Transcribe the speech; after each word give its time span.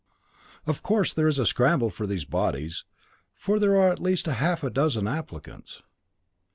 Of 0.65 0.81
course 0.81 1.13
there 1.13 1.27
is 1.27 1.37
a 1.37 1.45
scramble 1.45 1.91
for 1.91 2.07
these 2.07 2.25
bodies, 2.25 2.85
for 3.35 3.59
there 3.59 3.77
are 3.77 3.91
at 3.91 4.01
least 4.01 4.25
half 4.25 4.63
a 4.63 4.71
dozen 4.71 5.07
applicants. 5.07 5.83